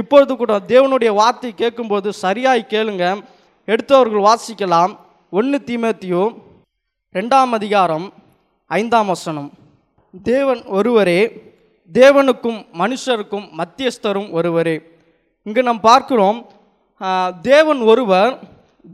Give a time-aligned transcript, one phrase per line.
[0.00, 3.04] இப்பொழுது கூட தேவனுடைய வார்த்தை கேட்கும்போது சரியாய் கேளுங்க.
[3.72, 4.92] எடுத்தவர்கள் வாசிக்கலாம்.
[5.38, 6.24] ஒன்று தீமேத்தியோ
[7.16, 8.04] ரெண்டாம் அதிகாரம்
[8.70, 9.46] ஐந்தாம் வசனம்.
[10.30, 11.20] தேவன் ஒருவரே
[12.00, 14.76] தேவனுக்கும் மனுஷருக்கும் மத்தியஸ்தரும் ஒருவரே.
[15.46, 16.40] இங்கு நாம் பார்க்கிறோம்
[17.50, 18.34] தேவன் ஒருவர்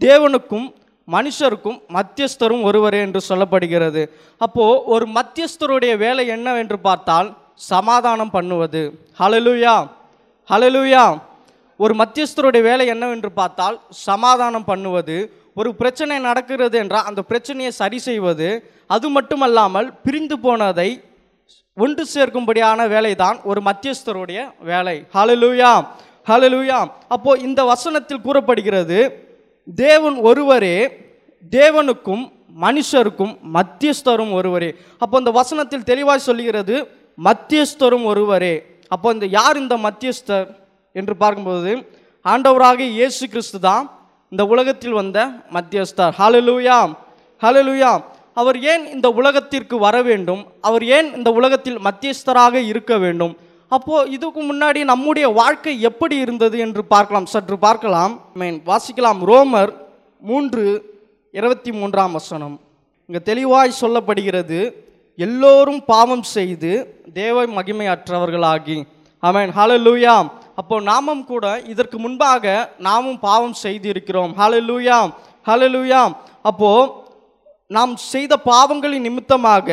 [0.07, 0.68] தேவனுக்கும்
[1.16, 4.04] மனுஷருக்கும் மத்தியஸ்தரும் ஒருவரே என்று சொல்லப்படுகிறது.
[4.46, 7.30] அப்போது ஒரு மத்தியஸ்தருடைய வேலை என்னவென்று பார்த்தால்
[7.72, 8.84] சமாதானம் பண்ணுவது.
[9.22, 9.75] ஹலலுயா
[10.52, 11.04] ஹalleluya.
[11.80, 13.76] ஒரு மத்தியஸ்தருடைய வேலை என்னவென்று பார்த்தால்
[14.08, 15.16] சமாதானம் பண்ணுவது
[15.56, 18.48] ஒரு பிரச்சனை நடக்கிறது என்றால் அந்த பிரச்சனையை சரி செய்வது
[18.86, 20.88] அது மட்டுமல்லாமல் பிரிந்து போனதை
[21.76, 24.96] ஒன்று சேர்க்கும்படியான வேலை தான் ஒரு மத்தியஸ்தருடைய வேலை.
[25.14, 25.72] ஹலலுயா
[26.26, 26.80] ஹலலுயா
[27.14, 28.98] அப்போ இந்த வசனத்தில் கூறப்படுகிறது
[29.68, 30.76] தேவன் ஒருவரே
[31.52, 32.24] தேவனுக்கும்
[32.64, 34.70] மனுஷருக்கும் மத்தியஸ்தரும் ஒருவரே.
[34.98, 36.77] அப்போ இந்த வசனத்தில் தெளிவாக சொல்லுகிறது
[37.18, 38.55] மத்தியஸ்தரும் ஒருவரே.
[38.94, 40.48] அப்போ இந்த யார் இந்த மத்தியஸ்தர்
[41.00, 41.72] என்று பார்க்கும்போது
[42.24, 43.84] ஆண்டவராக இயேசு கிறிஸ்து தான்
[44.32, 45.18] இந்த உலகத்தில் வந்த
[45.56, 46.12] மத்தியஸ்தர்.
[46.20, 46.80] ஹலலூயா
[47.44, 47.92] ஹலலூயா
[48.40, 50.42] அவர் ஏன் இந்த உலகத்திற்கு வர வேண்டும்?
[50.68, 53.34] அவர் ஏன் இந்த உலகத்தில் மத்தியஸ்தராக இருக்க வேண்டும்?
[53.76, 57.27] அப்போது இதுக்கு முன்னாடி நம்முடைய வாழ்க்கை எப்படி இருந்தது என்று பார்க்கலாம்.
[57.32, 58.14] சற்று பார்க்கலாம்.
[58.40, 59.20] மீன் வாசிக்கலாம்.
[59.30, 59.72] ரோமர்
[60.30, 60.64] மூன்று
[61.38, 62.56] இருபத்தி மூன்றாம் வசனம்.
[63.08, 64.60] இங்கே தெளிவாய் சொல்லப்படுகிறது
[65.18, 66.70] எல்லோரும் பாவம் செய்து
[67.14, 68.84] தேவ மகிமையற்றவர்களாகி.
[69.22, 74.33] ஆமென் ஹalleluya அப்போ நாமும் கூட இதற்கு முன்பாக நாமும் பாவம் செய்திருக்கிறோம்.
[74.40, 75.12] ஹalleluya
[75.46, 76.90] ஹalleluya அப்போது
[77.66, 79.68] நாம் செய்த பாவங்களின் நிமித்தமாக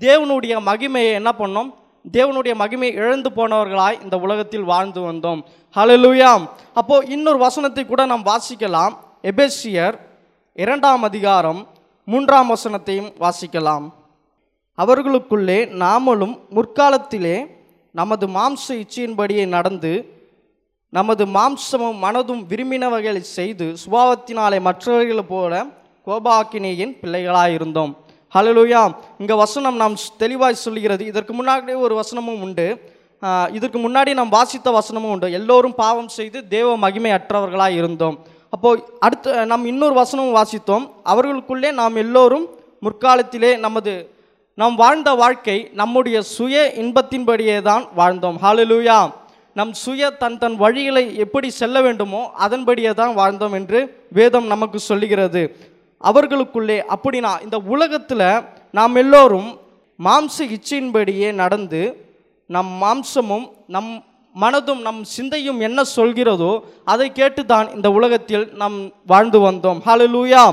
[0.00, 1.72] தேவனுடைய மகிமையை என்ன பண்ணோம்?
[2.12, 5.40] தேவனுடைய மகிமையை இழந்து போனவர்களாய் இந்த உலகத்தில் வாழ்ந்து வந்தோம்.
[5.76, 8.94] ஹலலூயாம் அப்போ இன்னொரு வசனத்தை கூட நாம் வாசிக்கலாம்.
[9.22, 9.94] எபேசியர்
[10.52, 11.66] இரண்டாம் அதிகாரம்
[12.04, 13.92] மூன்றாம் வசனத்தையும் வாசிக்கலாம்.
[14.78, 17.36] அவர்களுக்குள்ளே நாமளும் முற்காலத்திலே
[17.94, 19.92] நமது மாம்ச இச்சையின்படியே நடந்து
[20.92, 25.52] நமது மாம்சமும் மனதும் விரும்பினவைகளை செய்து சுபாவத்தினாலே மற்றவர்களை போல
[26.06, 27.92] கோபாக்கினேயின் பிள்ளைகளாயிருந்தோம்.
[28.34, 28.82] ஹலலுயா
[29.20, 32.66] இங்கே வசனம் நாம் தெளிவாய் சொல்கிறது இதற்கு முன்னாடி ஒரு வசனமும் உண்டு.
[33.58, 35.28] இதற்கு முன்னாடி நாம் வாசித்த வசனமும் உண்டு.
[35.38, 38.16] எல்லோரும் பாவம் செய்து தேவ மகிமை அற்றவர்களாக இருந்தோம்
[38.54, 40.84] அப்போது அடுத்து நாம் இன்னொரு வசனமும் வாசித்தோம்.
[41.12, 42.46] அவர்களுக்குள்ளே நாம் எல்லோரும்
[42.84, 43.94] முற்காலத்திலே நமது
[44.58, 48.36] நாம் வாழ்ந்த வாழ்க்கை நம்முடைய சுய இன்பத்தின்படியே தான் வாழ்ந்தோம்.
[48.42, 48.98] ஹாலலூயா
[49.56, 53.80] நம் சுய தன் தன் வழிகளை எப்படி செல்ல வேண்டுமோ அதன்படியே தான் வாழ்ந்தோம் என்று
[54.18, 55.42] வேதம் நமக்கு சொல்லுகிறது.
[56.10, 58.26] அவர்களுக்குள்ளே அப்படின்னா இந்த உலகத்தில்
[58.78, 59.50] நாம் எல்லோரும்
[59.98, 61.82] மாம்ச இச்சையின்படியே நடந்து
[62.50, 63.92] நம் மாம்சமும் நம்
[64.36, 66.52] மனதும் நம் சிந்தையும் என்ன சொல்கிறதோ
[66.92, 68.78] அதை கேட்டு தான் இந்த உலகத்தில் நாம்
[69.12, 69.80] வாழ்ந்து வந்தோம்.
[69.86, 70.44] ஹalleluya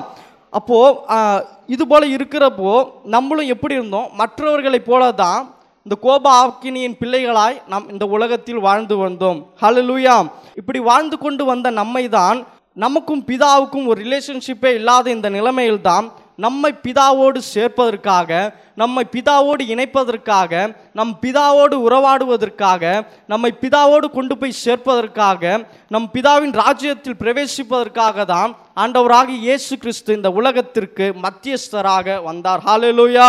[0.54, 2.72] அப்போது இது போல் இருக்கிறப்போ
[3.06, 4.08] நம்மளும் எப்படி இருந்தோம்?
[4.14, 5.42] மற்றவர்களைப் போல தான்
[5.86, 9.40] இந்த கோப ஆக்கினியின் பிள்ளைகளாய் நாம் இந்த உலகத்தில் வாழ்ந்து வந்தோம்.
[9.62, 10.16] ஹalleluya
[10.56, 12.40] இப்படி வாழ்ந்து கொண்டு வந்த நம்மை தான்
[12.78, 16.06] நமக்கும் பிதாவுக்கும் ஒரு ரிலேஷன்ஷிப்பே இல்லாத இந்த நிலைமையில்தான்
[16.42, 18.30] நம்மை பிதாவோடு சேர்ப்பதற்காக
[18.76, 20.52] நம்மை பிதாவோடு இணைப்பதற்காக
[20.92, 22.84] நம் பிதாவோடு உறவாடுவதற்காக
[23.26, 25.44] நம்மை பிதாவோடு கொண்டு போய் சேர்ப்பதற்காக
[25.88, 32.62] நம் பிதாவின் ராஜ்யத்தில் பிரவேசிப்பதற்காக தான் ஆண்டவராக இயேசு கிறிஸ்து இந்த உலகத்திற்கு மத்தியஸ்தராக வந்தார்.
[32.62, 33.28] ஹalleluya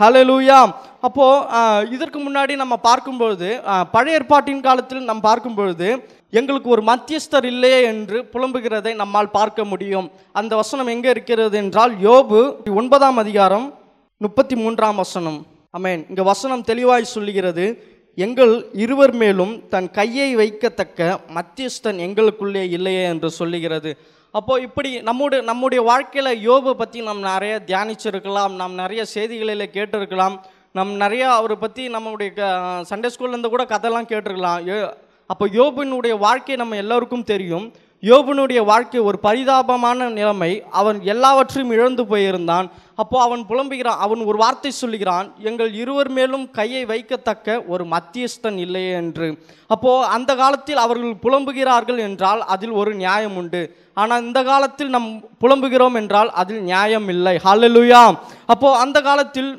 [0.00, 0.60] ஹalleluya
[1.00, 3.48] அப்போது இதற்கு முன்னாடி நம்ம பார்க்கும்பொழுது
[3.90, 5.88] பழைய ஏற்பாட்டின் காலத்தில் நாம் பார்க்கும்பொழுது
[6.34, 10.10] எங்களுக்கு ஒரு மத்தியஸ்தர் இல்லையே என்று புலம்புகிறதை நம்மால் பார்க்க முடியும்.
[10.32, 13.78] அந்த வசனம் எங்கே இருக்கிறது என்றால் யோபு ஒன்பதாம் அதிகாரம்
[14.16, 15.46] முப்பத்தி மூன்றாம் வசனம்.
[15.78, 23.30] அமேன் இங்கே வசனம் தெளிவாய் சொல்லுகிறது எங்கள் இருவர் மேலும் தன் கையை வைக்கத்தக்க மத்தியஸ்தன் எங்களுக்குள்ளே இல்லையே என்று
[23.30, 23.96] சொல்லுகிறது.
[24.30, 30.38] அப்போ இப்படி நம்முடைய நம்முடைய வாழ்க்கையில் யோபை பற்றி நாம் நிறைய தியானிச்சிருக்கலாம் நாம் நிறைய செய்திகளில் கேட்டிருக்கலாம்.
[30.72, 34.62] நம் நிறையா அவரை பற்றி நம்மளுடைய க- சண்டே ஸ்கூல்லேருந்து கூட கதைலாம் கேட்டிருக்கலாம்.
[34.66, 34.92] யோ-
[35.32, 37.66] அப்போ யோபினுடைய வாழ்க்கை நம்ம எல்லாருக்கும் தெரியும்.
[38.02, 40.50] யோபனுடைய வாழ்க்கை ஒரு பரிதாபமான நிலைமை.
[40.80, 42.66] அவன் எல்லாவற்றையும் இழந்து போயிருந்தான்.
[43.02, 44.02] அப்போ அவன் புலம்புகிறான்.
[44.06, 45.28] அவன் ஒரு வார்த்தை சொல்லுகிறான்.
[45.48, 49.28] எங்கள் இருவர் மேலும் கையை வைக்கத்தக்க ஒரு மத்தியஸ்தன் இல்லையே என்று.
[49.74, 53.62] அப்போ அந்த காலத்தில் அவர்கள் புலம்புகிறார்கள் என்றால் அதில் ஒரு நியாயம் உண்டு.
[54.02, 55.08] ஆனால் இந்த காலத்தில் நம்
[55.42, 57.34] புலம்புகிறோம் என்றால் அதில் நியாயம் இல்லை.
[57.46, 58.04] ஹலலுயா
[58.52, 59.50] அப்போ அந்த காலத்தில்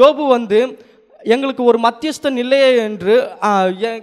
[0.00, 0.60] யோபு வந்து
[1.22, 3.30] எங்களுக்கு ஒரு மத்தியஸ்தன் இல்லையே என்று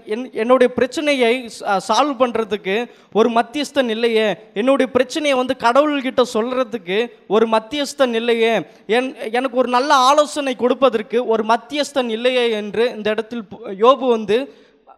[0.05, 4.35] என்- என்னுடைய பிரச்சனையை சால்வ் பண்ணுறதுக்கு ஒரு மத்தியஸ்தன் இல்லையே.
[4.53, 8.61] என்னுடைய பிரச்சனையை வந்து கடவுள்கிட்ட சொல்கிறதுக்கு ஒரு மத்தியஸ்தன் இல்லையே.
[8.87, 13.43] என் எனக்கு ஒரு நல்ல ஆலோசனை கொடுப்பதற்கு ஒரு மத்தியஸ்தன் இல்லையே என்று இந்த இடத்தில்
[13.79, 14.53] யோபு வந்து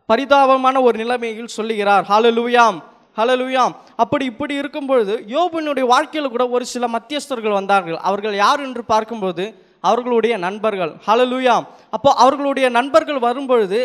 [0.06, 2.06] பரிதாபமான ஒரு நிலைமையில் சொல்லுகிறார்.
[2.10, 2.80] ஹலலுயாம்
[3.18, 7.98] ஹலலுயாம் அப்படி இப்படி இருக்கும் பொழுது யோபுனுடைய வாழ்க்கையில் கூட ஒரு சில மத்தியஸ்தர்கள் வந்தார்கள்.
[7.98, 10.92] அவர்கள் யார் என்று பார்க்கும்போது அவர்களுடைய நண்பர்கள்.
[11.08, 11.56] ஹலலூயா
[11.96, 13.80] அப்போ அவர்களுடைய நண்பர்கள் வரும்பொழுது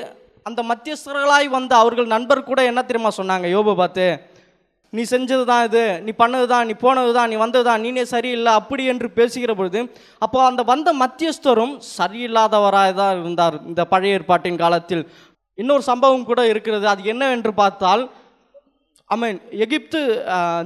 [0.49, 3.47] அந்த மத்தியஸ்தர்களாய் வந்த அவர்கள் நண்பர் கூட என்ன தெரியுமா சொன்னாங்க?
[3.57, 4.07] யோபு பார்த்து
[4.93, 5.83] நீ செஞ்சது தான் இது.
[6.07, 8.53] நீ பண்ணது தான் நீ போனது தான் நீ வந்தது தான் நீனே சரியில்லை.
[8.61, 9.81] அப்படி என்று பேசுகிற பொழுது
[10.25, 15.05] அப்போ அந்த வந்த மத்தியஸ்தரும் சரியில்லாதவராக தான் இருந்தார் இந்த பழைய ஏற்பாட்டின் காலத்தில்.
[15.59, 16.87] இன்னொரு சம்பவம் கூட இருக்கிறது.
[16.93, 18.03] அது என்னவென்று பார்த்தால்
[19.21, 20.01] மீன் எகிப்து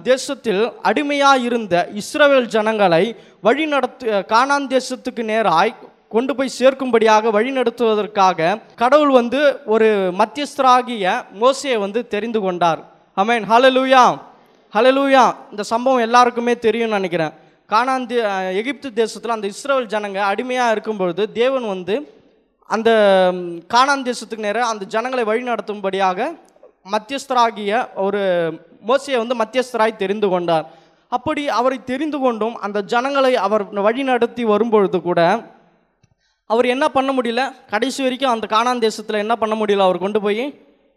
[0.02, 3.04] தேசத்தில் அடிமையாக இருந்த இஸ்ரவேல் ஜனங்களை
[3.46, 5.72] வழிநடத்து கானான் தேசத்துக்கு நேராய்
[6.14, 8.48] கொண்டு போய் சேர்க்கும்படியாக வழிநடத்துவதற்காக
[8.82, 9.40] கடவுள் வந்து
[9.75, 9.88] ஒரு
[10.20, 12.81] மத்தியஸ்தராகிய மோசையை வந்து தெரிந்து கொண்டார்.
[13.16, 14.04] அமேன் ஹலலூயா
[14.75, 17.34] ஹலலூயா இந்த சம்பவம் எல்லாருக்குமே தெரியும்னு நினைக்கிறேன்.
[17.70, 18.16] கானான் தே
[18.60, 21.94] எகிப்து தேசத்தில் அந்த இஸ்ரேல் ஜனங்க அடிமையாக இருக்கும்பொழுது தேவன் வந்து
[22.70, 22.90] அந்த
[23.75, 26.28] காணாந்தேசத்துக்கு கானான் தேசத்துக்கு அந்த ஜனங்களை வழிநடத்தும்படியாக
[26.93, 28.21] மத்தியஸ்தராகிய ஒரு
[28.88, 30.67] மோசையை வந்து மத்தியஸ்தராய் தெரிந்து கொண்டார்.
[31.12, 35.21] அப்படி அவரை தெரிந்து கொண்டும் அந்த ஜனங்களை அவர் வழிநடத்தி வரும்பொழுது கூட
[36.50, 37.43] அவர் என்ன பண்ண முடியல?
[37.71, 39.87] கடைசி வரைக்கும் அந்த காணாந்தேசத்தில் என்ன பண்ண முடியல?
[39.88, 40.43] அவர் கொண்டு போய்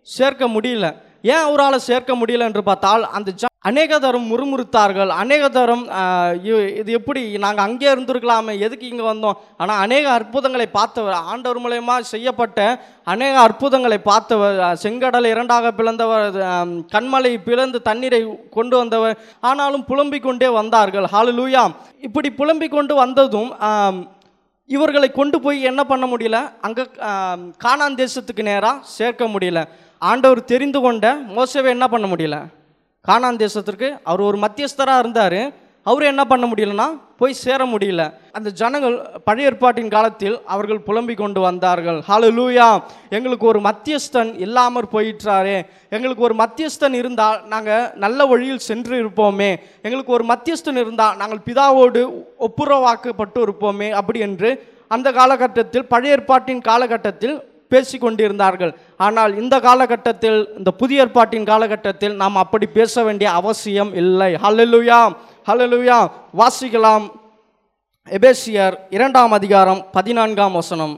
[0.01, 0.87] சேர்க்க முடியல.
[1.33, 5.81] ஏன் அவரால் சேர்க்க முடியல என்று பார்த்தால் அந்த ஜ அநேக தரம் முறுமுறுத்தார்கள் அநேக தரம்
[6.79, 9.37] இது எப்படி நாங்கள் அங்கே இருந்திருக்கலாமே எதுக்கு இங்கே வந்தோம்?
[9.61, 12.59] ஆனால் அநேக அற்புதங்களை பார்த்தவர் ஆண்டவர் மூலயமா செய்யப்பட்ட
[13.13, 14.53] அநேக அற்புதங்களை பார்த்தவர்
[14.83, 16.37] செங்கடல் செங்கடலை இரண்டாக பிளந்தவர்
[16.93, 18.21] கண்மலை பிளந்து தண்ணீரை
[18.57, 19.17] கொண்டு வந்தவர்
[19.49, 21.07] ஆனாலும் புலம்பிக் கொண்டே வந்தார்கள்.
[21.15, 21.63] ஹalleluya.
[22.07, 23.51] இப்படி புலம்பிக் கொண்டு வந்ததும்
[24.69, 26.39] இவர்களை கொண்டு போய் என்ன பண்ண முடியல?
[26.67, 26.83] அங்கே
[27.65, 29.61] காணான் தேசத்துக்கு நேராக சேர்க்க முடியல.
[30.11, 31.05] ஆண்டவர் தெரிந்து கொண்ட
[31.37, 32.37] மோசவே என்ன பண்ண முடியல?
[33.07, 35.41] கானான் தேசத்திற்கு அவர் ஒரு மத்தியஸ்தராக இருந்தார்.
[35.83, 36.87] அவர் என்ன பண்ண முடியலன்னா
[37.17, 38.01] போய் சேர முடியல.
[38.31, 41.99] அந்த ஜனங்கள் பழைய ஏற்பாட்டின் காலத்தில் அவர்கள் புலம்பிக் கொண்டு வந்தார்கள்.
[42.07, 45.57] ஹalleluya எங்களுக்கு ஒரு மத்தியஸ்தன் இல்லாமற் போயிட்டாரே
[45.89, 49.51] எங்களுக்கு ஒரு மத்தியஸ்தன் இருந்தால் நாங்கள் நல்ல வழியில் சென்று இருப்போமே.
[49.81, 52.03] எங்களுக்கு ஒரு மத்தியஸ்தன் இருந்தால் நாங்கள் பிதாவோடு
[52.47, 53.89] ஒப்புரவாக்கப்பட்டு இருப்போமே.
[53.89, 54.51] அப்படி என்று
[54.87, 57.37] அந்த காலகட்டத்தில் பழைய ஏற்பாட்டின் காலகட்டத்தில்
[57.71, 58.73] பேசிக் கொண்டிருந்தார்கள்
[59.05, 64.31] ஆனால் இந்த காலகட்டத்தில் இந்த புதிய ஏற்பாட்டின் காலகட்டத்தில் நாம் அப்படி பேச வேண்டிய அவசியம் இல்லை.
[64.43, 65.01] ஹலலுயா
[65.49, 65.97] ஹலலுயா
[66.41, 67.05] வாசிக்கலாம்.
[68.17, 70.95] எபேசியர் இரண்டாம் அதிகாரம் பதினான்காம் வசனம்.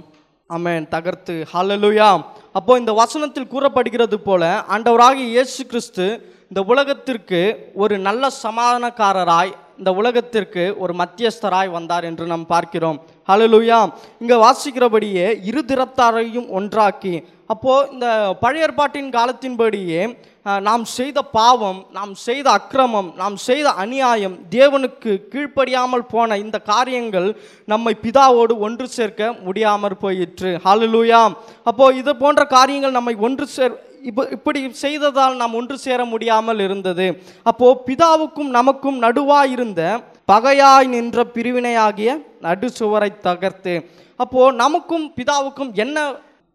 [0.50, 1.36] அமேன் தகர்த்து.
[1.54, 2.10] ஹலலுயா
[2.58, 4.44] அப்போ இந்த வசனத்தில் கூறப்படுகிறது போல
[4.76, 6.06] ஆண்டவராகிய இயேசு கிறிஸ்து
[6.50, 7.40] இந்த உலகத்திற்கு
[7.84, 9.52] ஒரு நல்ல சமாதானக்காரராய்
[9.82, 12.98] இந்த உலகத்திற்கு ஒரு மத்தியஸ்தராய் வந்தார் என்று நாம் பார்க்கிறோம்.
[13.30, 13.80] ஹலலுயா
[14.22, 17.14] இங்கே வாசிக்கிறபடியே இரு திறத்தாரையும் ஒன்றாக்கி
[17.54, 18.08] அப்போது இந்த
[18.42, 20.02] பழைய ஏற்பாட்டின் காலத்தின்படியே
[20.68, 27.28] நாம் செய்த பாவம் நாம் செய்த அக்கிரமம் நாம் செய்த அநியாயம் தேவனுக்கு கீழ்ப்படியாமல் போன இந்த காரியங்கள்
[27.68, 30.52] நம்மை பிதாவோடு ஒன்று சேர்க்க முடியாமற் போயிற்று.
[30.66, 31.22] ஹalleluya
[31.70, 33.76] அப்போது இது போன்ற காரியங்கள் நம்மை ஒன்று சேர்
[34.10, 37.06] இப்போ இப்படி செய்ததால் நாம் ஒன்று சேர முடியாமல் இருந்தது.
[37.44, 39.82] அப்போ பிதாவுக்கும் நமக்கும் நடுவாக இருந்த
[40.32, 42.10] பகையாய் நின்ற பிரிவினையாகிய
[42.42, 43.74] நடுச்சுவரை தகர்த்து
[44.20, 45.98] அப்போ நமக்கும் பிதாவுக்கும் என்ன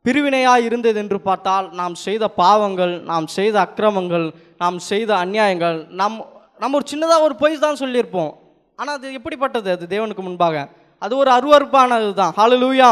[0.04, 4.26] பிரிவினையாக இருந்தது என்று பார்த்தால் நாம் செய்த பாவங்கள் நாம் செய்த அக்கிரமங்கள்
[4.62, 6.18] நாம் செய்த அநியாயங்கள் நம்
[6.62, 8.32] நம்ம ஒரு சின்னதாக ஒரு பொய் தான் சொல்லியிருப்போம்.
[8.78, 9.68] ஆனால் அது எப்படிப்பட்டது?
[9.76, 10.56] அது தேவனுக்கு முன்பாக.
[11.02, 12.90] அது ஒரு அருவருப்பானது தான் ஹalleluya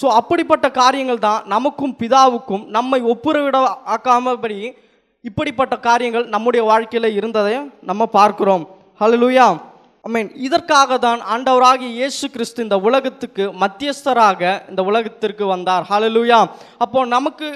[0.00, 3.56] ஸோ அப்படிப்பட்ட காரியங்கள் தான் நமக்கும் பிதாவுக்கும் நம்மை ஒப்புரவிட
[3.86, 4.74] ஆக்காமபடி
[5.20, 8.66] இப்படிப்பட்ட காரியங்கள் நம்முடைய வாழ்க்கையில் இருந்ததை நம்ம பார்க்கிறோம்.
[9.00, 9.56] ஹலோ ஐ
[10.06, 14.40] மீன் இதற்காக தான் ஆண்டவராகிய இயேசு கிறிஸ்து இந்த உலகத்துக்கு மத்தியஸ்தராக
[14.70, 15.84] இந்த உலகத்திற்கு வந்தார்.
[15.90, 16.38] ஹலலூயா
[16.78, 17.46] அப்போ நமக்கு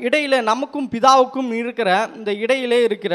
[0.00, 3.14] இடையில நமக்கும் பிதாவுக்கும் இருக்கிற இந்த இடையிலே இருக்கிற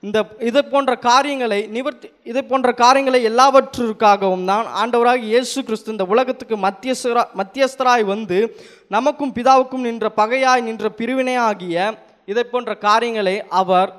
[0.00, 6.56] இந்த இதை போன்ற காரியங்களை நிவர்த்தி இதை போன்ற காரியங்களை எல்லாவற்றிற்காகவும் தான் ஆண்டவராக இயேசு கிறிஸ்து இந்த உலகத்துக்கு
[6.56, 8.54] மத்தியஸ்தரா மத்தியஸ்தராய் வந்து
[8.88, 11.92] நமக்கும் பிதாவுக்கும் நின்ற பகையாய் நின்ற பிரிவினையாகிய
[12.24, 13.92] இதை போன்ற காரியங்களை அவர்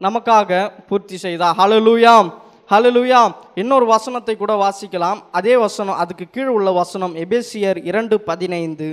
[0.00, 1.56] நமக்காக பூர்த்தி செய்தார்.
[1.58, 2.30] ஹலலூயாம்
[2.72, 3.18] ஹலலுயா
[3.60, 5.18] இன்னொரு வசனத்தை கூட வாசிக்கலாம்.
[5.38, 8.88] அதே வசனம் அதுக்கு கீழ் உள்ள வசனம் எபேசியர் இரண்டு பதினைந்து.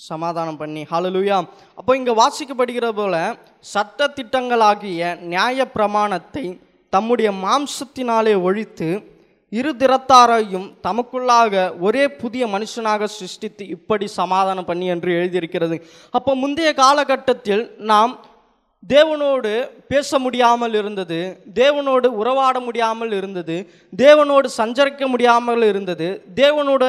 [0.00, 1.38] சமாதானம் பண்ணி ஹலலுயா
[1.78, 3.14] அப்போ இங்கே வாசிக்கப்படுகிற போல
[3.72, 6.44] சட்ட திட்டங்களாகிய நியாய பிரமாணத்தை
[6.92, 8.88] தம்முடைய மாம்சத்தினாலே ஒழித்து
[9.58, 15.78] இரு திறத்தாரையும் தமக்குள்ளாக ஒரே புதிய மனுஷனாக சிருஷ்டித்து இப்படி சமாதானம் பண்ணி என்று எழுதியிருக்கிறது.
[16.18, 18.14] அப்போ முந்தைய காலகட்டத்தில் நாம்
[18.82, 19.50] தேவனோடு
[19.90, 21.18] பேச முடியாமல் இருந்தது
[21.54, 23.56] தேவனோடு உறவாட முடியாமல் இருந்தது
[23.98, 26.08] தேவனோடு சஞ்சரிக்க முடியாமல் இருந்தது
[26.40, 26.88] தேவனோடு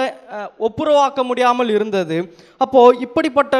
[0.67, 2.17] ஒப்புரவாக்க முடியாமல் இருந்தது.
[2.61, 3.55] அப்போது இப்படிப்பட்ட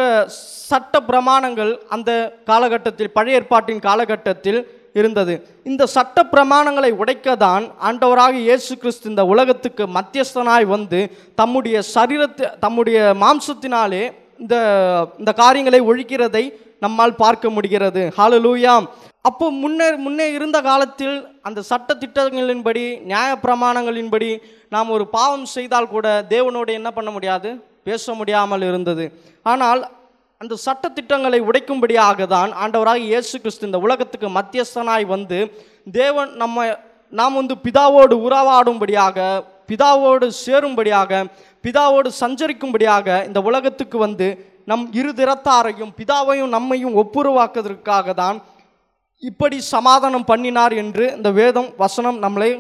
[0.69, 2.11] சட்ட பிரமாணங்கள் அந்த
[2.51, 4.61] காலகட்டத்தில் பழைய ஏற்பாட்டின் காலகட்டத்தில்
[4.99, 5.33] இருந்தது.
[5.69, 11.01] இந்த சட்ட பிரமாணங்களை உடைக்க தான் ஆண்டவராக இயேசு கிறிஸ்து இந்த உலகத்துக்கு மத்தியஸ்தனாய் வந்து
[11.41, 14.03] தம்முடைய சரீரத்தை தம்முடைய மாம்சத்தினாலே
[14.43, 14.55] இந்த
[15.21, 16.43] இந்த காரியங்களை ஒழிக்கிறதை
[16.81, 18.01] நம்மால் பார்க்க முடிகிறது.
[18.17, 18.73] ஹalleluya
[19.29, 21.15] அப்போ முன்னே முன்னே இருந்த காலத்தில்
[21.47, 24.29] அந்த சட்ட திட்டங்களின்படி நியாய பிரமாணங்களின்படி
[24.75, 27.49] நாம் ஒரு பாவம் செய்தால் கூட தேவனோடு என்ன பண்ண முடியாது?
[27.83, 29.05] பேச முடியாமல் இருந்தது.
[29.43, 29.81] ஆனால்
[30.41, 35.39] அந்த சட்ட திட்டங்களை உடைக்கும்படியாக தான் ஆண்டவராக இயேசு கிறிஸ்து இந்த உலகத்துக்கு மத்தியஸ்தனாய் வந்து
[35.91, 36.67] தேவன் நம்ம
[37.13, 39.17] நாம் வந்து பிதாவோடு உறவாடும்படியாக
[39.69, 41.21] பிதாவோடு சேரும்படியாக
[41.63, 44.27] பிதாவோடு சஞ்சரிக்கும்படியாக இந்த உலகத்துக்கு வந்து
[44.69, 48.39] நம் இரு திறத்தாரையும் பிதாவையும் நம்மையும் ஒப்புருவாக்குவதற்காக தான்
[49.23, 52.51] இப்படி சமாதானம் பண்ணினார் என்று இந்த வேதம் வசனம் நம்மளை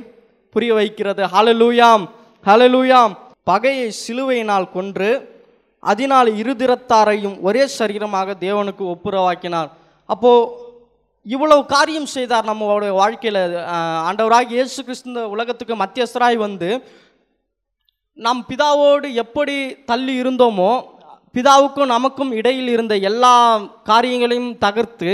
[0.55, 1.23] புரிய வைக்கிறது.
[1.33, 2.05] ஹலலூயாம்
[2.45, 3.13] ஹலலூயாம்
[3.49, 5.11] பகையை சிலுவையினால் கொன்று
[5.83, 9.69] அதனால் இருதிரத்தாரையும் ஒரே சரீரமாக தேவனுக்கு ஒப்புரவாக்கினார்.
[10.09, 10.49] அப்போது
[11.25, 13.41] இவ்வளவு காரியம் செய்தார் நம்மளுடைய வாழ்க்கையில்.
[14.07, 16.69] ஆண்டவராக இயேசு கிறிஸ்து உலகத்துக்கு மத்தியஸ்தராய் வந்து
[18.17, 19.57] நம் பிதாவோடு எப்படி
[19.89, 20.71] தள்ளி இருந்தோமோ
[21.35, 23.33] பிதாவுக்கும் நமக்கும் இடையில் இருந்த எல்லா
[23.89, 25.11] காரியங்களையும் தகர்த்து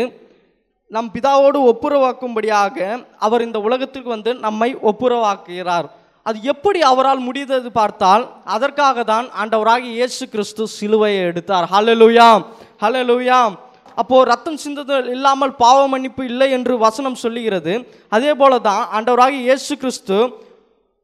[0.92, 2.78] நம் பிதாவோடு ஒப்புரவாக்கும்படியாக
[3.26, 5.88] அவர் இந்த உலகத்துக்கு வந்து நம்மை ஒப்புரவாக்குகிறார்.
[6.26, 8.24] அது எப்படி அவரால் முடிந்தது பார்த்தால்
[8.56, 11.66] அதற்காக தான் ஆண்டவராக இயேசு கிறிஸ்து சிலுவையை எடுத்தார்.
[11.74, 12.44] ஹalleluyaம்
[12.84, 13.56] ஹalleluyaம்
[14.02, 17.74] அப்போது ரத்தம் சிந்துதல் இல்லாமல் பாவ மன்னிப்பு இல்லை என்று வசனம் சொல்லுகிறது.
[18.16, 20.18] அதே போல தான் ஆண்டவராக இயேசு கிறிஸ்து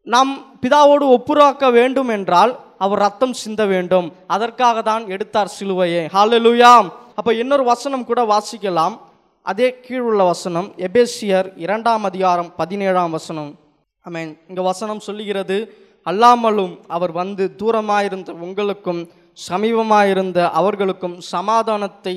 [0.07, 0.31] நாம்
[0.63, 2.51] பிதாவோடு ஒப்புரவாக்க வேண்டும் என்றால்
[2.83, 4.07] அவர் ரத்தம் சிந்த வேண்டும்.
[4.35, 6.03] அதற்காக தான் எடுத்தார் சிலுவையை.
[6.15, 6.73] ஹாலலுயா
[7.19, 8.95] அப்போ இன்னொரு வசனம் கூட வாசிக்கலாம்.
[9.45, 10.67] அதே கீழுள்ள வசனம்.
[10.87, 13.51] எபேசியர் இரண்டாம் அதிகாரம் பதினேழாம் வசனம்.
[14.05, 15.57] ஆமென் இங்கே வசனம் சொல்லுகிறது
[16.09, 19.01] அல்லாமலும் அவர் வந்து தூரமாயிருந்த உங்களுக்கும்
[19.47, 22.15] சமீபமாயிருந்த அவர்களுக்கும் சமாதானத்தை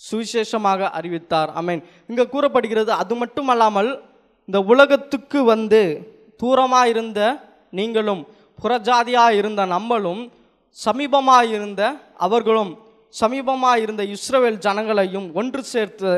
[0.00, 1.50] சுவிசேஷமாக அறிவித்தார்.
[1.60, 1.80] அமேன்
[2.10, 3.90] இங்கே கூறப்படுகிறது அது மட்டும் அல்லாமல்
[4.48, 5.80] இந்த உலகத்துக்கு வந்து
[6.42, 7.20] தூரமாக இருந்த
[7.78, 8.22] நீங்களும்
[8.62, 10.22] புறஜாதியாக இருந்த நம்மளும்
[10.78, 11.82] சமீபமாக இருந்த
[12.26, 12.72] அவர்களும்
[13.14, 16.12] சமீபமாக இருந்த இஸ்ரவேல் ஜனங்களையும் ஒன்று சேர்த்து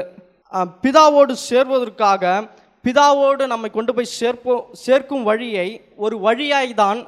[0.85, 2.25] பிதாவோடு சேர்வதற்காக
[2.85, 4.55] பிதாவோடு நம்மை கொண்டு போய் சேர்ப்போ
[4.85, 5.69] சேர்க்கும் வழியை
[6.05, 7.01] ஒரு வழியாய் தான்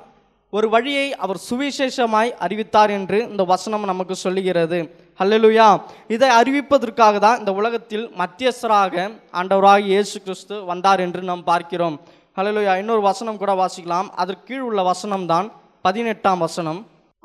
[0.53, 4.79] ஒரு வழியை அவர் சுவிசேஷமாய் அறிவித்தார் என்று இந்த வசனம் நமக்கு சொல்லுகிறது.
[5.21, 5.69] ஹல்லேலூயா.
[6.15, 8.95] இதை அறிவிப்பதற்காக தான் இந்த உலகத்தில் மத்தியஸ்தராக
[9.41, 11.97] ஆண்டவராக இயேசு கிறிஸ்து வந்தார் என்று நாம் பார்க்கிறோம்.
[12.37, 14.07] ஹல்லேலூயா இன்னொரு வசனம் கூட வாசிக்கலாம்.
[14.23, 15.47] அதற்கு கீழ் உள்ள வசனம் தான்
[15.87, 16.81] பதினெட்டாம் வசனம்.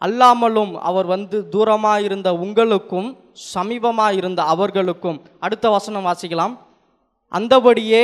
[0.05, 3.07] அல்லாமலும் அவர் வந்து தூரமாக இருந்த உங்களுக்கும்
[3.53, 5.17] சமீபமாக இருந்த அவர்களுக்கும்.
[5.45, 6.53] அடுத்த வசனம் வாசிக்கலாம்.
[7.31, 8.03] அந்தபடியே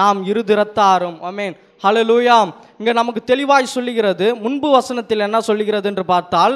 [0.00, 1.16] நாம் இருதிறத்தாரும்.
[1.30, 4.26] அமேன் ஹலலூயாம் இங்கே நமக்கு தெளிவாய் சொல்லுகிறது.
[4.44, 6.54] முன்பு வசனத்தில் என்ன சொல்லுகிறது என்று பார்த்தால்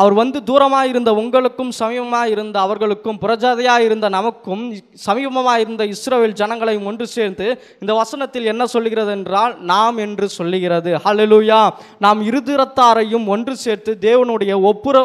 [0.00, 4.64] அவர் வந்து தூரமாக இருந்த உங்களுக்கும் சமீபமாக இருந்த அவர்களுக்கும் புரஜாதையாக இருந்த நமக்கும்
[5.06, 7.46] சமீபமாக இருந்த இஸ்ரோவில் ஜனங்களையும் ஒன்று சேர்ந்து
[7.82, 10.92] இந்த வசனத்தில் என்ன சொல்லுகிறது என்றால் நாம் என்று சொல்லுகிறது.
[11.04, 11.60] ஹலலூயா
[12.06, 14.96] நாம் இருதிரத்தாரையும் ஒன்று சேர்த்து தேவனுடைய ஒப்புர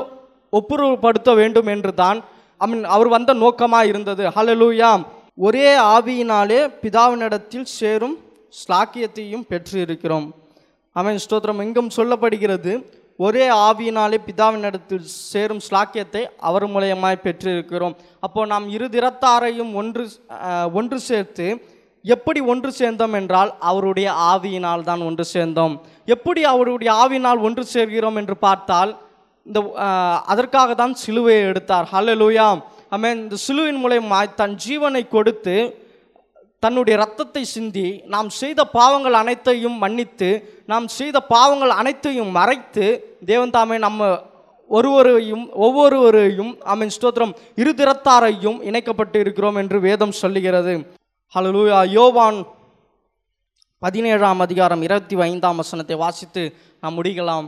[0.53, 2.19] ஒப்புரவுப்படுத்த வேண்டும் என்று தான்
[2.57, 4.91] ஐ மீன் அவர் வந்த நோக்கமாக இருந்தது ஹலலூயா
[5.47, 8.15] ஒரே ஆவியினாலே பிதாவினிடத்தில் சேரும்
[8.59, 10.25] ஸ்லாக்கியத்தையும் பெற்று இருக்கிறோம்
[10.95, 11.61] அவன் ஸ்தோத்திரம்.
[11.65, 12.71] எங்கும் சொல்லப்படுகிறது
[13.25, 17.95] ஒரே ஆவியினாலே பிதாவினிடத்தில் சேரும் ஸ்லாக்கியத்தை அவர் மூலயமாய் பெற்றிருக்கிறோம்.
[18.25, 20.03] அப்போ நாம் இரு திறத்தாரையும் ஒன்று
[20.79, 21.47] ஒன்று சேர்த்து
[22.05, 25.75] எப்படி ஒன்று சேர்ந்தோம் என்றால் அவருடைய ஆவியினால் தான் ஒன்று சேர்ந்தோம்.
[26.15, 28.91] எப்படி அவருடைய ஆவியினால் ஒன்று சேர்கிறோம் என்று பார்த்தால்
[29.45, 29.59] இந்த
[30.33, 31.85] அதற்காக தான் சிலுவையை எடுத்தார்.
[31.93, 32.47] ஹலலூயா
[32.95, 35.57] ஆமென் இந்த சிலுவின் மூலயமாய் தன் ஜீவனை கொடுத்து
[36.63, 40.29] தன்னுடைய ரத்தத்தை சிந்தி நாம் செய்த பாவங்கள் அனைத்தையும் மன்னித்து
[40.65, 42.87] நாம் செய்த பாவங்கள் அனைத்தையும் மறைத்து
[43.25, 44.09] தேவன் தாமே நம்ம
[44.69, 50.73] ஒருவரையும் ஒவ்வொருவரையும் ஆமென் ஸ்தோத்திரம் இரு திறத்தாரையும் இணைக்கப்பட்டு இருக்கிறோம் என்று வேதம் சொல்லுகிறது.
[51.33, 52.39] ஹalleluya யோவான்
[53.81, 56.43] பதினேழாம் அதிகாரம் இருபத்தி ஐந்தாம் வசனத்தை வாசித்து
[56.83, 57.47] நாம் முடிக்கலாம்.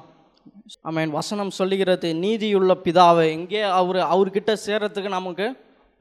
[0.82, 1.12] ஆமென்.
[1.12, 5.48] வசனம் சொல்லுகிறது நீதியுள்ள பிதாவை எங்கே அவர் அவர்கிட்ட சேர்றதுக்கு நமக்கு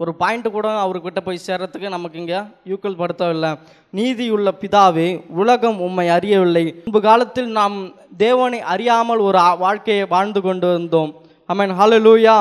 [0.03, 2.39] ஒரு பாயிண்ட் கூட அவர்கிட்ட போய் சேர்றதுக்கு நமக்கு இங்கே
[2.71, 3.51] யூக்கல் படுத்தவில்லை
[3.99, 5.09] நீதியுள்ள பிதாவே
[5.41, 6.63] உலகம் உம்மை அறியவில்லை.
[6.85, 7.77] முன்பு காலத்தில் நாம்
[8.23, 11.11] தேவனை அறியாமல் ஒரு வாழ்க்கையை வாழ்ந்து கொண்டு வந்தோம்
[11.55, 12.37] அவன் ஹலலூயா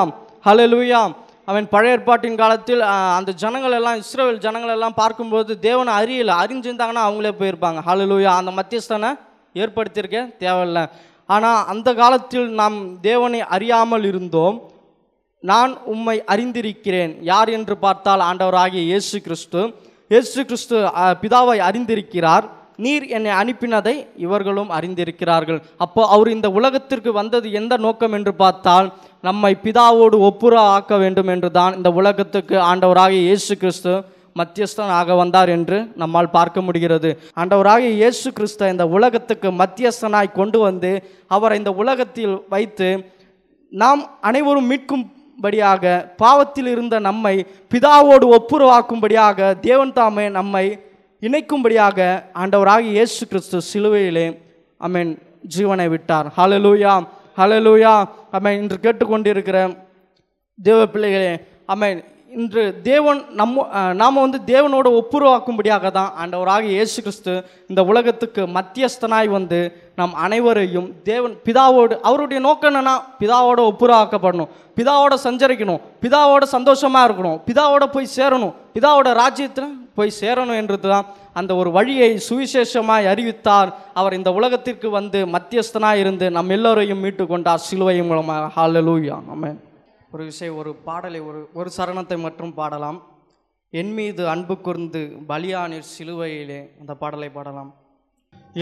[0.48, 1.02] ஹலலூயா
[1.50, 2.82] அவன் பழைய ஏற்பாட்டின் காலத்தில்
[3.18, 6.34] அந்த ஜனங்கள் எல்லாம் இஸ்ரவேல் ஜனங்கள் எல்லாம் பார்க்கும்போது தேவனை அறியலை.
[6.42, 7.78] அறிஞ்சிருந்தாங்கன்னா அவங்களே போயிருப்பாங்க.
[7.88, 9.10] ஹலலூயா அந்த மத்தியஸ்தனை
[9.62, 10.84] ஏற்படுத்தியிருக்க தேவையில்லை.
[11.34, 12.76] ஆனால் அந்த காலத்தில் நாம்
[13.08, 14.58] தேவனை அறியாமல் இருந்தோம்.
[15.44, 17.12] நான் உம்மை அறிந்திருக்கிறேன்.
[17.30, 19.60] யார் என்று பார்த்தால் ஆண்டவராகிய இயேசு கிறிஸ்து.
[20.12, 20.76] இயேசு கிறிஸ்து
[21.22, 22.46] பிதாவை அறிந்திருக்கிறார்.
[22.84, 23.94] நீர் என்னை அனுப்பினதை
[24.24, 25.60] இவர்களும் அறிந்திருக்கிறார்கள்.
[25.84, 28.88] அப்போ அவர் இந்த உலகத்திற்கு வந்தது எந்த நோக்கம் என்று பார்த்தால்
[29.28, 33.94] நம்மை பிதாவோடு ஒப்புர ஆக்க வேண்டும் என்று தான் இந்த உலகத்துக்கு ஆண்டவராகிய இயேசு கிறிஸ்து
[34.40, 37.10] மத்தியஸ்தனாக வந்தார் என்று நம்மால் பார்க்க முடிகிறது.
[37.42, 40.92] ஆண்டவராகிய இயேசு கிறிஸ்து இந்த உலகத்துக்கு மத்தியஸ்தனாய் கொண்டு வந்து
[41.36, 42.90] அவரை இந்த உலகத்தில் வைத்து
[43.72, 45.04] நாம் அனைவரும் மீட்கும்
[45.40, 50.64] படியாக பாவத்தில் இருந்த நம்மை பிதாவோடு ஒப்புரவாக்கும்படியாக தேவன் தாமே நம்மை
[51.22, 51.98] இணைக்கும்படியாக
[52.34, 54.26] ஆண்டவராக இயேசு கிறிஸ்து சிலுவையிலே
[54.80, 55.18] அமேன்
[55.56, 56.26] ஜீவனை விட்டார்.
[56.36, 56.94] ஹலலூயா
[57.38, 57.92] ஹலலூயா
[58.32, 59.58] அமேன் இன்று கேட்டுக்கொண்டிருக்கிற
[60.58, 61.30] தேவ பிள்ளைகளே
[61.66, 67.32] அமேன் இன்று தேவன் நம்ம நாம் வந்து தேவனோட ஒப்புரவாக்கும்படியாக தான் ஆண்டவராக இயேசு கிறிஸ்து
[67.66, 69.58] இந்த உலகத்துக்கு மத்தியஸ்தனாய் வந்து
[69.94, 77.86] நம் அனைவரையும் தேவன் பிதாவோடு அவருடைய நோக்கம் என்னென்னா பிதாவோட ஒப்புரவாக்கப்படணும் பிதாவோட சஞ்சரிக்கணும் பிதாவோட சந்தோஷமாக இருக்கணும் பிதாவோட
[77.94, 83.72] போய் சேரணும் பிதாவோட ராஜ்யத்தில் போய் சேரணும் என்றது தான் அந்த ஒரு வழியை சுவிசேஷமாய் அறிவித்தார்.
[83.94, 88.52] அவர் இந்த உலகத்திற்கு வந்து மத்தியஸ்தனாய் இருந்து நம் எல்லோரையும் மீட்டு கொண்டார் சிலுவை மூலமாக.
[88.56, 89.58] ஹாலலூயா அமேன்
[90.12, 92.98] ஒரு விஷயம் ஒரு பாடலை ஒரு ஒரு சரணத்தை மட்டும் பாடலாம்.
[93.70, 97.70] என் மீது அன்பு கூர்ந்து பலியானிர் சிலுவையிலே அந்த பாடலை பாடலாம்.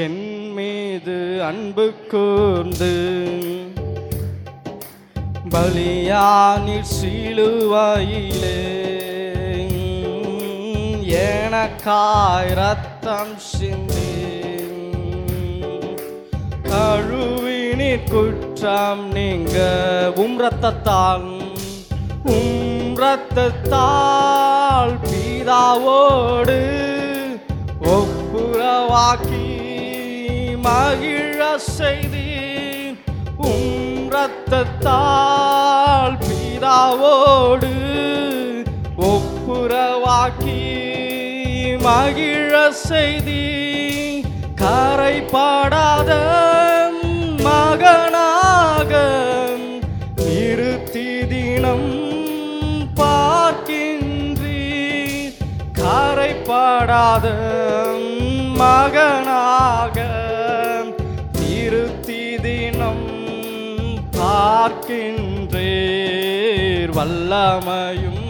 [0.04, 2.92] என் மீது அன்பு கூர்ந்து
[5.54, 8.60] பலியானிர் சிலுவையிலே
[11.22, 14.06] எனக்காய் ரத்தம் சிந்தி
[16.70, 19.58] கழுவினீர் குற்றம் நீங்க
[20.16, 21.28] உம் ரத்தத்தால்
[22.24, 26.60] உம் ரத்தத்தால் பீதாவோடு
[27.80, 29.46] ஒப்புரவாக்கி
[30.56, 32.96] மகிழ செய்தீர்.
[33.36, 37.70] உம் ரத்தத்தால் பீதாவோடு
[38.96, 40.60] ஒப்புரவாக்கி
[41.82, 43.44] மகிழ செய்தி
[44.54, 46.47] கரைப்படாத
[56.88, 57.28] படாத
[58.58, 59.96] மகனாக
[61.38, 63.08] திருத்தி தினம்
[64.16, 64.92] பார்க்கின்றேர்
[66.98, 68.24] வல்லமையும்.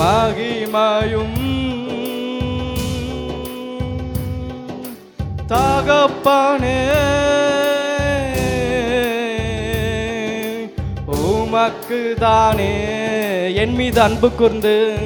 [0.00, 1.38] மகிமையும்
[5.52, 6.80] தகப்பனே
[11.22, 12.72] உமக்கு தானே
[13.52, 14.96] என் மீது அன்பு கூர்ந்து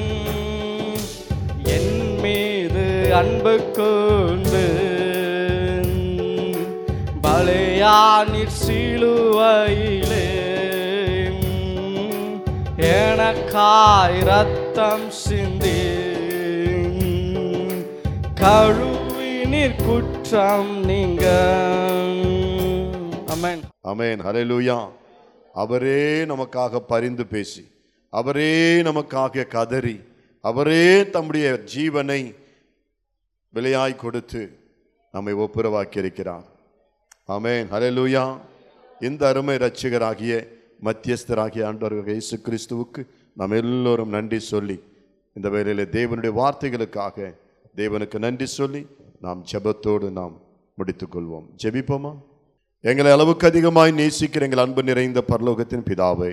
[1.64, 4.66] என் மீது அன்பு கூர்ந்து.
[7.22, 10.29] பலையானிற் சிலுவையிலே
[12.77, 15.83] எனக்காய் ரத்தம் சிந்தி
[18.35, 21.24] கழுவினிற் குற்றம் நீங்க.
[23.27, 24.88] அமேன் அமேன் ஹalleluya.
[25.53, 27.77] அவரே நமக்காக பரிந்து பேசி
[28.12, 30.01] அவரே நமக்காக கதறி
[30.44, 32.35] அவரே தம்முடைய ஜீவனை
[33.55, 34.42] விலையாய் கொடுத்து
[35.12, 36.47] நம்மை ஒப்புரவாக்கி இருக்கிறார்
[37.27, 37.66] ஆமென்.
[37.71, 38.38] ஹலலூயா
[39.01, 40.35] இந்த அருமை ரட்சிகராகிய
[40.85, 43.03] மத்தியஸ்தராகிய ஆண்டவர்கள் இயேசு கிறிஸ்துவுக்கு
[43.37, 44.83] நாம் எல்லோரும் நன்றி சொல்லி
[45.37, 47.35] இந்த வேலையில் தேவனுடைய வார்த்தைகளுக்காக
[47.77, 48.87] தேவனுக்கு நன்றி சொல்லி
[49.21, 50.35] நாம் ஜெபத்தோடு நாம்
[50.79, 51.47] முடித்துக்கொள்வோம்.
[51.62, 52.12] ஜெபிப்போமா?
[52.85, 56.33] எங்களை அளவுக்கு அதிகமாய் நேசிக்கிற எங்கள் அன்பு நிறைந்த பரலோகத்தின் பிதாவை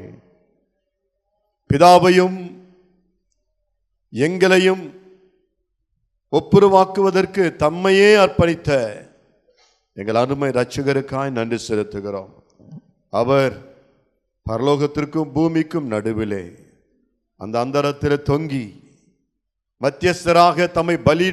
[1.76, 2.56] பிதாவையும்
[4.10, 4.94] எங்களையும்
[6.32, 8.70] ஒப்புருவாக்குவதற்கு தம்மையே அர்ப்பணித்த
[9.94, 12.30] எங்கள் அருமை ரட்சகருக்காய் நன்றி செலுத்துகிறோம்.
[13.10, 13.54] அவர்
[14.50, 16.46] பரலோகத்திற்கும் பூமிக்கும் நடுவிலே
[17.36, 18.94] அந்த அந்தரத்தில் தொங்கி
[19.82, 21.30] மத்தியஸ்தராக தம்மை பலி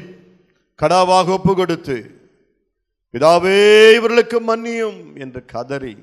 [0.81, 2.11] கடாவாக ஒப்பு கொடுத்து
[3.13, 5.97] பிதாவே இவர்களுக்கு மன்னியும் என்று கதறி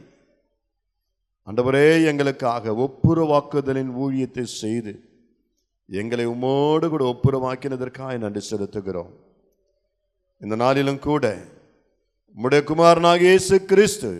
[1.51, 4.93] அண்டவரே எங்களுக்காக ஒப்புரவாக்குதலின் ஊழியத்தை செய்து
[5.89, 9.11] எங்களை உமோடு கூட ஒப்புரவாக்கினதற்காக நன்றி செலுத்துகிறோம்.
[10.41, 11.25] இந்த நாளிலும் கூட
[12.37, 14.11] உம்முடைய குமாரனாக இயேசு கிறிஸ்து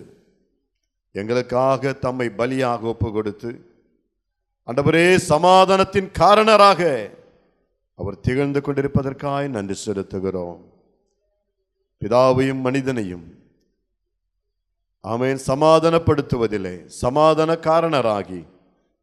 [1.15, 3.51] எங்களுக்காக தம்மை பலியாக ஒப்பு கொடுத்து
[4.69, 6.83] அண்டவரே சமாதானத்தின் காரணராக
[7.99, 10.61] அவர் திகழ்ந்து கொண்டிருப்பதற்காக நன்றி செலுத்துகிறோம்.
[12.03, 13.27] பிதாவையும் மனிதனையும்
[15.05, 18.41] அவன் சமாதானப்படுத்துவதில்லை சமாதான காரணராகி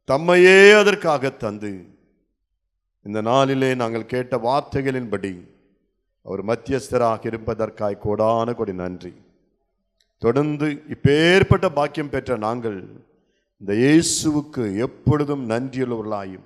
[0.08, 1.72] தம்மையே அதற்காக தந்து
[3.06, 5.32] இந்த நாளிலே நாங்கள் கேட்ட வார்த்தைகளின்படி
[6.28, 9.14] அவர் மத்தியஸ்தராக இருப்பதற்காய் கோடான கொடி நன்றி.
[10.18, 12.78] தொடர்ந்து இப்பேற்பட்ட பாக்கியம் பெற்ற நாங்கள்
[13.62, 16.46] இந்த இயேசுவுக்கு எப்பொழுதும் நன்றியுள்ளவர்களாயும்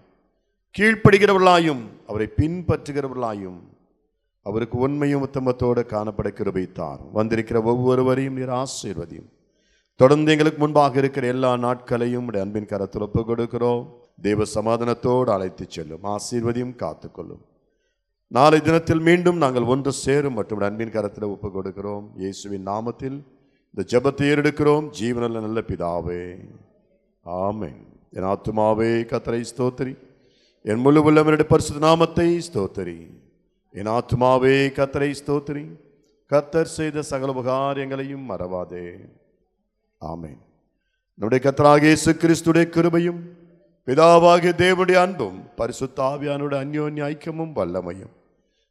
[0.77, 3.59] கீழ்ப்படுகிறவர்களாயும் அவரை பின்பற்றுகிறவர்களாயும்
[4.45, 7.01] அவருக்கு உண்மையும் உத்தமத்தோடு காணப்பட கிருபைத்தார்.
[7.13, 9.29] வந்திருக்கிற ஒவ்வொருவரையும் நீர் ஆசீர்வதியும்.
[10.01, 13.81] தொடர்ந்து எங்களுக்கு முன்பாக இருக்கிற எல்லா நாட்களையும் உடைய அன்பின் கரத்தில் ஒப்புக் கொடுக்கிறோம்.
[14.25, 17.41] தேவ சமாதானத்தோடு அழைத்துச் செல்லும் ஆசீர்வதியும் காத்துக்கொள்ளும்.
[18.27, 22.05] நாளை தினத்தில் மீண்டும் நாங்கள் ஒன்று சேரும் மற்றும் அன்பின் கரத்தில் ஒப்புக் கொடுக்கிறோம்.
[22.15, 23.17] இயேசுவின் நாமத்தில்
[23.73, 24.87] இந்த ஜபத்தை ஏறெடுக்கிறோம்.
[24.99, 26.25] ஜீவனல்ல நல்ல பிதாவே
[27.23, 27.71] ஆமை
[28.11, 29.95] என் ஆத்துமாவே கத்தரை ஸ்தோத்திரி.
[30.63, 32.99] என் முழு உள்ளவனுடைய பரிசு நாமத்தை ஸ்தோத்திரி.
[33.71, 35.65] என் ஆத்துமாவே கத்தரை ஸ்தோத்திரி.
[36.29, 38.87] கத்தர் செய்த சகல உபகாரியங்களையும் மறவாதே.
[40.01, 40.41] ஆமேன்.
[41.13, 43.21] நம்முடைய கத்தராக இயேசு கிறிஸ்துடைய கிருபையும்
[43.85, 48.13] பிதாவாகிய தேவனுடைய அன்பும் பரிசுத்தாவியானுடைய அந்யோன்ய ஐக்கியமும் வல்லமையும்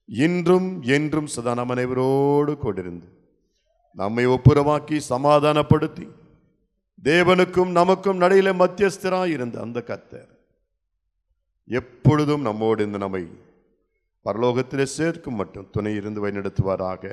[0.07, 3.09] இன்றும் என்றும் சதா நம் அனைவரோடு கொண்டிருந்து
[3.93, 6.09] நம்மை ஒப்புரமாக்கி சமாதானப்படுத்தி
[7.05, 10.31] தேவனுக்கும் நமக்கும் நடையில மத்தியஸ்தராக இருந்த அந்த கத்தர்
[11.69, 13.25] எப்பொழுதும் நம்மோடு இந்த நம்மை
[14.25, 17.05] பரலோகத்திலே சேர்க்கும் மட்டும் துணை இருந்து வழிநடத்துவாராக.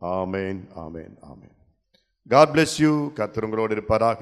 [0.00, 1.55] ஆமேன் ஆமேன் ஆமேன்.
[2.30, 4.20] காட் bless யூ கத்திரங்களோடு உங்களோடு இருப்பாராக.